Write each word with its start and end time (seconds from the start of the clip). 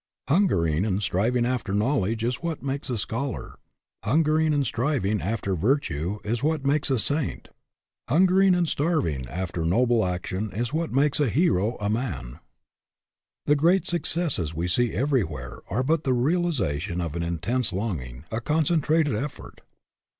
Hungering 0.27 0.83
and 0.83 0.99
striving 1.03 1.45
after 1.45 1.73
knowledge 1.73 2.23
is 2.23 2.37
what 2.41 2.63
makes 2.63 2.89
a 2.89 2.97
scholar; 2.97 3.59
hungering 4.03 4.51
and 4.51 4.65
striving 4.65 5.21
after 5.21 5.55
virtue 5.55 6.17
is 6.23 6.41
what 6.41 6.65
makes 6.65 6.89
a 6.89 6.97
saint; 6.97 7.49
hungering 8.09 8.55
and 8.55 8.67
striving 8.67 9.27
after 9.27 9.63
noble 9.63 10.03
action 10.03 10.51
is 10.53 10.73
what 10.73 10.91
makes 10.91 11.19
a 11.19 11.29
hero 11.29 11.77
and 11.77 11.85
a 11.85 11.89
man. 11.91 12.39
The 13.45 13.55
great 13.55 13.85
successes 13.85 14.55
we 14.55 14.67
see 14.67 14.91
everywhere 14.93 15.59
are 15.67 15.83
but 15.83 16.03
the 16.03 16.13
realization 16.13 16.99
of 16.99 17.15
an 17.15 17.21
intense 17.21 17.71
longing, 17.71 18.25
a 18.31 18.41
concentrated 18.41 19.13
effort. 19.13 19.61